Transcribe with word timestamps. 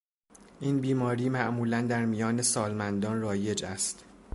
این 0.59 0.79
بیماری 0.81 1.29
معمولا 1.29 1.81
در 1.81 2.05
میان 2.05 2.41
سالمندان 2.41 3.21
رایج 3.21 3.63
است. 3.65 4.03